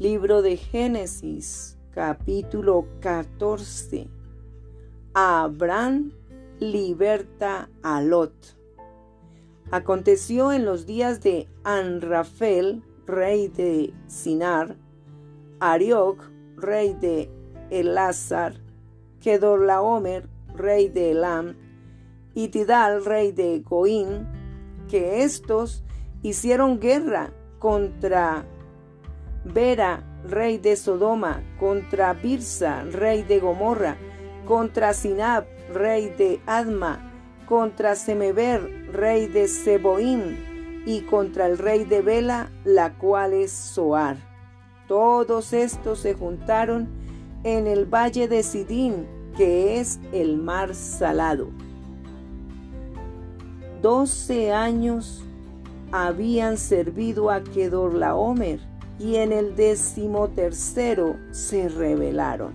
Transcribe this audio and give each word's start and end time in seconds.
Libro 0.00 0.42
de 0.42 0.56
Génesis, 0.56 1.78
capítulo 1.92 2.88
14. 2.98 4.08
Abraham 5.14 6.10
liberta 6.58 7.70
a 7.80 8.02
Lot. 8.02 8.34
Aconteció 9.70 10.50
en 10.50 10.64
los 10.64 10.84
días 10.84 11.20
de 11.20 11.48
Anrafel, 11.62 12.82
rey 13.06 13.46
de 13.46 13.94
Sinar, 14.08 14.74
Arioc, 15.60 16.28
rey 16.56 16.94
de 16.94 17.30
Elazar, 17.70 18.54
Kedorlaomer, 19.20 20.28
rey 20.56 20.88
de 20.88 21.12
Elam, 21.12 21.54
y 22.34 22.48
Tidal, 22.48 23.04
rey 23.04 23.30
de 23.30 23.60
Goín, 23.60 24.26
que 24.88 25.22
estos 25.22 25.84
hicieron 26.24 26.80
guerra 26.80 27.32
contra 27.60 28.44
Vera, 29.44 30.02
rey 30.28 30.58
de 30.58 30.76
Sodoma, 30.76 31.42
contra 31.58 32.12
Birsa, 32.14 32.82
rey 32.84 33.22
de 33.22 33.40
Gomorra, 33.40 33.96
contra 34.46 34.94
Sinab, 34.94 35.44
rey 35.72 36.08
de 36.08 36.40
Adma, 36.46 37.12
contra 37.46 37.94
Semeber, 37.94 38.90
rey 38.92 39.26
de 39.26 39.48
Seboim, 39.48 40.54
y 40.86 41.02
contra 41.02 41.46
el 41.46 41.58
rey 41.58 41.84
de 41.84 42.02
Bela, 42.02 42.50
la 42.64 42.94
cual 42.94 43.32
es 43.32 43.52
Soar. 43.52 44.16
Todos 44.86 45.52
estos 45.52 46.00
se 46.00 46.14
juntaron 46.14 46.88
en 47.42 47.66
el 47.66 47.86
valle 47.86 48.28
de 48.28 48.42
Sidín, 48.42 49.06
que 49.36 49.80
es 49.80 49.98
el 50.12 50.36
mar 50.36 50.74
salado. 50.74 51.48
Doce 53.80 54.52
años 54.52 55.22
habían 55.92 56.56
servido 56.58 57.30
a 57.30 57.42
Kedorlaomer, 57.42 58.60
y 58.98 59.16
en 59.16 59.32
el 59.32 59.56
decimotercero 59.56 61.16
se 61.30 61.68
rebelaron. 61.68 62.52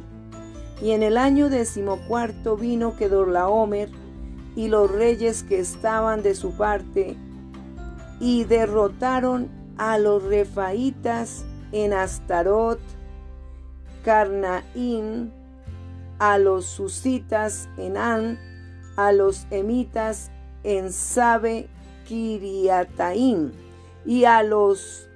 Y 0.82 0.92
en 0.92 1.04
el 1.04 1.18
año 1.18 1.50
decimocuarto 1.50 2.56
vino 2.56 2.96
Kedorlaomer 2.96 3.90
y 4.56 4.70
los 4.70 4.90
reyes 4.90 5.44
que 5.44 5.60
estaban 5.60 6.24
de 6.24 6.36
su 6.36 6.52
parte 6.52 7.18
y 8.20 8.46
derrotaron 8.46 9.50
a 9.78 9.98
los 9.98 10.24
refaitas 10.24 11.46
en 11.72 11.94
Astarot, 11.94 12.80
Carnaín, 14.04 15.32
a 16.20 16.38
los 16.38 16.66
susitas 16.66 17.70
en 17.78 17.98
An, 17.98 18.40
a 18.98 19.12
los 19.12 19.48
emitas 19.52 20.32
en 20.64 20.92
Sabe 20.92 21.70
Kiriataín 22.06 23.54
y 24.06 24.26
a 24.26 24.44
los 24.44 25.09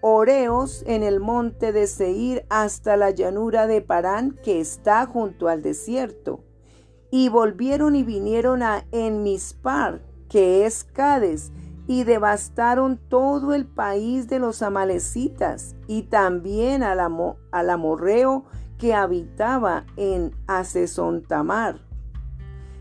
Oreos 0.00 0.84
en 0.86 1.02
el 1.02 1.18
monte 1.18 1.72
de 1.72 1.86
Seir 1.86 2.44
hasta 2.50 2.96
la 2.96 3.10
llanura 3.10 3.66
de 3.66 3.80
Parán 3.80 4.38
que 4.42 4.60
está 4.60 5.06
junto 5.06 5.48
al 5.48 5.62
desierto. 5.62 6.44
Y 7.10 7.28
volvieron 7.28 7.96
y 7.96 8.04
vinieron 8.04 8.62
a 8.62 8.84
Enmispar, 8.92 10.02
que 10.28 10.66
es 10.66 10.84
Cades, 10.84 11.52
y 11.86 12.04
devastaron 12.04 12.98
todo 13.08 13.54
el 13.54 13.66
país 13.66 14.28
de 14.28 14.38
los 14.38 14.60
amalecitas, 14.62 15.74
y 15.86 16.02
también 16.02 16.82
al, 16.82 17.00
al 17.50 17.70
amorreo 17.70 18.44
que 18.76 18.94
habitaba 18.94 19.86
en 19.96 20.34
Asesontamar. 20.46 21.80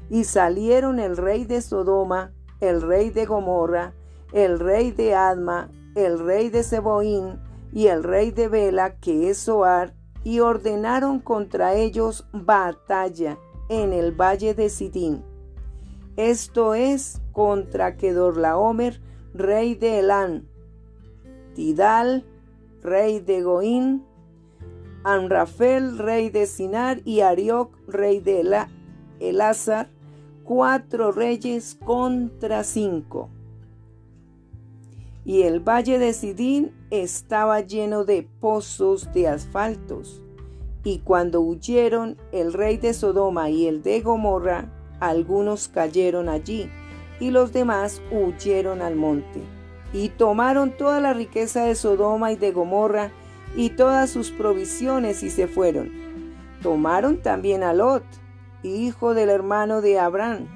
Y 0.10 0.26
salieron 0.26 1.00
el 1.00 1.18
rey 1.18 1.46
de 1.46 1.62
Sodoma, 1.62 2.34
el 2.60 2.82
rey 2.82 3.10
de 3.10 3.26
Gomorra, 3.26 3.94
el 4.34 4.60
rey 4.60 4.92
de 4.92 5.16
Adma, 5.16 5.70
el 5.98 6.20
rey 6.20 6.50
de 6.50 6.62
Seboín 6.62 7.40
y 7.74 7.88
el 7.88 8.04
rey 8.04 8.30
de 8.30 8.48
Bela, 8.48 8.98
que 8.98 9.32
es 9.32 9.40
Soar, 9.40 9.96
y 10.24 10.42
ordenaron 10.42 11.20
contra 11.20 11.74
ellos 11.74 12.28
batalla 12.32 13.40
en 13.68 13.94
el 13.94 14.12
valle 14.12 14.54
de 14.54 14.70
Sidín. 14.70 15.24
Esto 16.16 16.76
es 16.76 17.22
contra 17.32 17.98
Kedorlaomer, 17.98 19.02
rey 19.34 19.74
de 19.74 20.00
Elán, 20.00 20.48
Tidal, 21.56 22.26
rey 22.84 23.20
de 23.20 23.42
Goín, 23.42 24.06
Anrafel, 25.04 25.98
rey 25.98 26.30
de 26.30 26.46
Sinar, 26.46 27.02
y 27.06 27.22
Arioc, 27.22 27.76
rey 27.88 28.20
de 28.20 28.68
Elazar, 29.20 29.90
cuatro 30.44 31.12
reyes 31.12 31.76
contra 31.84 32.64
cinco 32.64 33.30
y 35.28 35.42
el 35.42 35.60
valle 35.60 36.00
de 36.00 36.14
Sidín 36.14 36.72
estaba 36.90 37.60
lleno 37.60 38.06
de 38.06 38.26
pozos 38.40 39.12
de 39.12 39.28
asfaltos. 39.28 40.22
Y 40.86 41.00
cuando 41.00 41.42
huyeron 41.42 42.16
el 42.32 42.54
rey 42.54 42.78
de 42.78 42.94
Sodoma 42.94 43.50
y 43.50 43.68
el 43.68 43.84
de 43.84 44.00
Gomorra, 44.00 44.72
algunos 45.02 45.68
cayeron 45.68 46.30
allí, 46.30 46.72
y 47.20 47.32
los 47.32 47.52
demás 47.52 48.02
huyeron 48.10 48.82
al 48.82 48.96
monte. 48.96 49.42
Y 49.92 50.08
tomaron 50.08 50.72
toda 50.78 51.02
la 51.02 51.12
riqueza 51.12 51.66
de 51.66 51.76
Sodoma 51.76 52.32
y 52.32 52.38
de 52.38 52.54
Gomorra, 52.54 53.12
y 53.54 53.72
todas 53.72 54.10
sus 54.10 54.32
provisiones, 54.32 55.24
y 55.24 55.30
se 55.30 55.50
fueron. 55.50 55.92
Tomaron 56.64 57.22
también 57.22 57.64
a 57.64 57.74
Lot, 57.74 58.06
hijo 58.64 59.14
del 59.14 59.28
hermano 59.28 59.82
de 59.82 60.00
Abraham, 60.00 60.48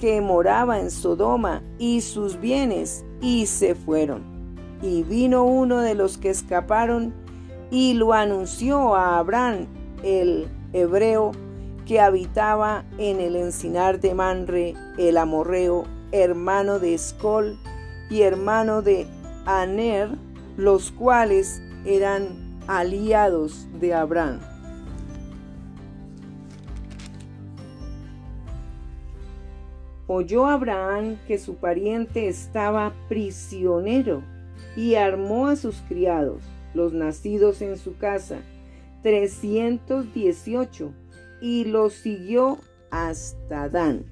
que 0.00 0.20
moraba 0.20 0.80
en 0.80 0.90
Sodoma, 0.90 1.62
y 1.78 2.00
sus 2.00 2.40
bienes, 2.40 3.04
y 3.20 3.46
se 3.46 3.74
fueron. 3.74 4.56
Y 4.82 5.02
vino 5.02 5.44
uno 5.44 5.80
de 5.80 5.94
los 5.94 6.16
que 6.16 6.30
escaparon 6.30 7.14
y 7.70 7.94
lo 7.94 8.14
anunció 8.14 8.96
a 8.96 9.18
Abraham, 9.18 9.66
el 10.02 10.48
hebreo, 10.72 11.32
que 11.86 12.00
habitaba 12.00 12.84
en 12.98 13.20
el 13.20 13.36
encinar 13.36 14.00
de 14.00 14.14
Manre, 14.14 14.74
el 14.96 15.16
amorreo, 15.16 15.84
hermano 16.12 16.78
de 16.78 16.94
Escol 16.94 17.58
y 18.08 18.22
hermano 18.22 18.80
de 18.80 19.06
Aner, 19.44 20.08
los 20.56 20.92
cuales 20.92 21.60
eran 21.84 22.60
aliados 22.68 23.66
de 23.80 23.94
Abraham. 23.94 24.40
Oyó 30.12 30.46
Abraham 30.46 31.18
que 31.28 31.38
su 31.38 31.54
pariente 31.54 32.26
estaba 32.26 32.92
prisionero 33.08 34.24
y 34.74 34.96
armó 34.96 35.46
a 35.46 35.54
sus 35.54 35.76
criados, 35.82 36.42
los 36.74 36.92
nacidos 36.92 37.62
en 37.62 37.78
su 37.78 37.96
casa, 37.96 38.40
318, 39.04 40.92
y 41.40 41.64
los 41.64 41.92
siguió 41.92 42.58
hasta 42.90 43.68
Dan. 43.68 44.04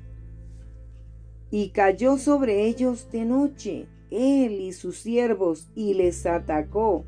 Y 1.50 1.70
cayó 1.70 2.16
sobre 2.16 2.66
ellos 2.66 3.10
de 3.10 3.25
noche, 3.25 3.87
él 4.12 4.53
y 4.53 4.72
sus 4.75 4.98
siervos, 4.98 5.69
y 5.75 5.94
les 5.94 6.26
atacó, 6.26 7.06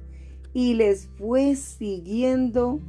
y 0.53 0.75
les 0.75 1.07
fue 1.17 1.55
siguiendo 1.55 2.81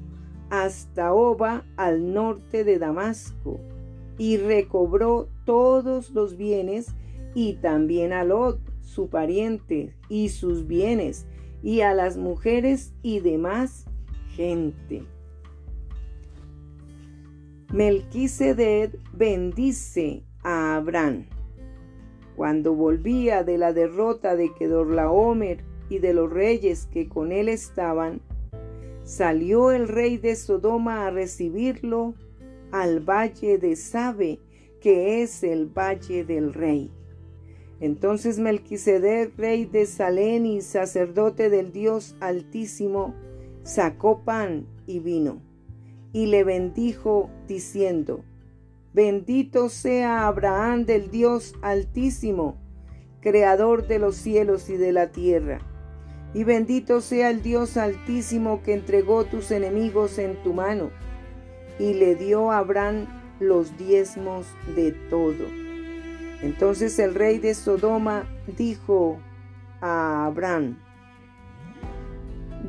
hasta 0.50 1.14
Oba 1.14 1.64
al 1.78 2.12
norte 2.12 2.64
de 2.64 2.80
Damasco 2.80 3.60
y 4.22 4.38
recobró 4.38 5.30
todos 5.46 6.12
los 6.12 6.38
bienes 6.38 6.94
y 7.34 7.54
también 7.54 8.14
a 8.14 8.24
Lot, 8.24 8.60
su 8.80 9.10
pariente, 9.10 9.96
y 10.10 10.30
sus 10.30 10.68
bienes, 10.68 11.26
y 11.64 11.82
a 11.82 11.96
las 11.96 12.18
mujeres 12.18 12.94
y 13.02 13.20
demás 13.20 13.88
gente. 14.36 15.06
Melquisedec 17.74 18.96
bendice 19.12 20.22
a 20.44 20.76
Abraham. 20.76 21.26
Cuando 22.36 22.76
volvía 22.76 23.44
de 23.44 23.58
la 23.58 23.74
derrota 23.74 24.36
de 24.36 24.54
Kedorlaomer 24.54 25.64
y 25.90 25.98
de 25.98 26.14
los 26.14 26.32
reyes 26.32 26.86
que 26.94 27.10
con 27.10 27.32
él 27.32 27.50
estaban, 27.50 28.22
salió 29.04 29.72
el 29.72 29.88
rey 29.88 30.18
de 30.18 30.36
Sodoma 30.36 31.08
a 31.08 31.10
recibirlo 31.10 32.14
al 32.72 33.00
valle 33.00 33.58
de 33.58 33.76
Sabe, 33.76 34.40
que 34.80 35.22
es 35.22 35.44
el 35.44 35.68
valle 35.68 36.24
del 36.24 36.54
rey. 36.54 36.92
Entonces 37.80 38.40
Melquisedec, 38.40 39.38
rey 39.38 39.66
de 39.66 39.86
Salén 39.86 40.46
y 40.46 40.62
sacerdote 40.62 41.50
del 41.50 41.72
Dios 41.72 42.16
Altísimo, 42.20 43.16
sacó 43.64 44.24
pan 44.24 44.68
y 44.86 45.00
vino, 45.00 45.42
y 46.14 46.28
le 46.28 46.44
bendijo 46.44 47.30
diciendo, 47.48 48.24
Bendito 48.94 49.70
sea 49.70 50.28
Abraham 50.28 50.86
del 50.86 51.10
Dios 51.10 51.56
Altísimo, 51.62 52.58
creador 53.22 53.88
de 53.88 54.00
los 54.00 54.16
cielos 54.16 54.70
y 54.70 54.78
de 54.78 54.92
la 54.92 55.12
tierra. 55.12 55.60
Y 56.34 56.44
bendito 56.44 57.02
sea 57.02 57.30
el 57.30 57.42
Dios 57.42 57.78
Altísimo 57.78 58.62
que 58.64 58.74
entregó 58.74 59.26
tus 59.26 59.52
enemigos 59.52 60.18
en 60.18 60.42
tu 60.44 60.54
mano 60.54 60.92
y 61.82 61.96
le 61.96 62.14
dio 62.14 62.52
a 62.52 62.60
Abraham 62.60 63.08
los 63.40 63.76
diezmos 63.76 64.46
de 64.76 64.92
todo. 64.92 65.48
Entonces 66.44 67.00
el 67.00 67.16
rey 67.16 67.40
de 67.40 67.56
Sodoma 67.56 68.26
dijo 68.56 69.18
a 69.82 70.28
Abraham, 70.28 70.78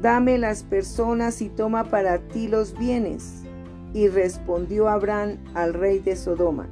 Dame 0.01 0.39
las 0.39 0.63
personas 0.63 1.43
y 1.43 1.51
toma 1.51 1.85
para 1.85 2.21
ti 2.21 2.49
los 2.49 2.77
bienes. 2.79 3.43
Y 3.93 4.09
respondió 4.09 4.89
Abraham 4.89 5.37
al 5.53 5.75
rey 5.75 5.99
de 5.99 6.17
Sodoma, 6.17 6.67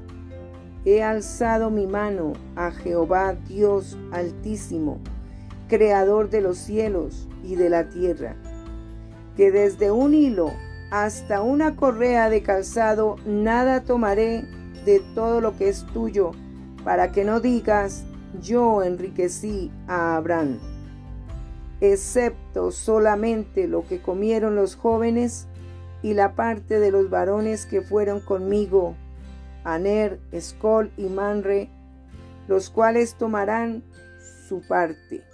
He 0.86 1.02
alzado 1.02 1.68
mi 1.68 1.86
mano 1.86 2.32
a 2.56 2.70
Jehová 2.70 3.34
Dios 3.34 3.98
altísimo, 4.12 4.98
creador 5.68 6.30
de 6.30 6.40
los 6.40 6.56
cielos 6.56 7.28
y 7.44 7.56
de 7.56 7.68
la 7.68 7.90
tierra, 7.90 8.36
que 9.36 9.52
desde 9.52 9.90
un 9.90 10.14
hilo 10.14 10.50
hasta 10.90 11.40
una 11.40 11.76
correa 11.76 12.28
de 12.30 12.42
calzado 12.42 13.16
nada 13.24 13.84
tomaré 13.84 14.44
de 14.84 15.00
todo 15.14 15.40
lo 15.40 15.56
que 15.56 15.68
es 15.68 15.86
tuyo, 15.86 16.32
para 16.84 17.12
que 17.12 17.24
no 17.24 17.40
digas, 17.40 18.04
yo 18.40 18.82
enriquecí 18.82 19.70
a 19.86 20.16
Abraham, 20.16 20.58
excepto 21.80 22.70
solamente 22.70 23.68
lo 23.68 23.86
que 23.86 24.00
comieron 24.00 24.56
los 24.56 24.76
jóvenes 24.76 25.46
y 26.02 26.14
la 26.14 26.34
parte 26.34 26.80
de 26.80 26.90
los 26.90 27.10
varones 27.10 27.66
que 27.66 27.82
fueron 27.82 28.20
conmigo, 28.20 28.94
Aner, 29.64 30.18
Escol 30.32 30.90
y 30.96 31.04
Manre, 31.04 31.68
los 32.48 32.70
cuales 32.70 33.14
tomarán 33.14 33.84
su 34.48 34.62
parte. 34.62 35.29